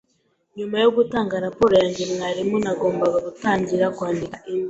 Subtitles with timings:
[0.57, 4.59] Nyuma yo gutanga raporo yanjye mwarimu, nagombaga gutangira kwandika indi.